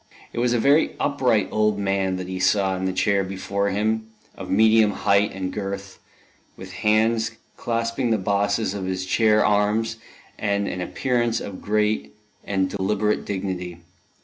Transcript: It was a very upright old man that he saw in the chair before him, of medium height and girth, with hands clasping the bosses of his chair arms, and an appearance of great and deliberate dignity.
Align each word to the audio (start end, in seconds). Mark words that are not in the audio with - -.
It 0.33 0.39
was 0.39 0.51
a 0.51 0.57
very 0.59 0.95
upright 0.99 1.47
old 1.51 1.77
man 1.77 2.15
that 2.15 2.27
he 2.27 2.39
saw 2.39 2.75
in 2.75 2.85
the 2.85 2.91
chair 2.91 3.23
before 3.23 3.69
him, 3.69 4.07
of 4.35 4.49
medium 4.49 4.89
height 4.89 5.31
and 5.31 5.53
girth, 5.53 5.99
with 6.57 6.71
hands 6.73 7.33
clasping 7.55 8.09
the 8.09 8.17
bosses 8.17 8.73
of 8.73 8.85
his 8.85 9.05
chair 9.05 9.45
arms, 9.45 9.97
and 10.39 10.67
an 10.67 10.81
appearance 10.81 11.39
of 11.39 11.61
great 11.61 12.15
and 12.43 12.67
deliberate 12.67 13.25
dignity. 13.25 13.77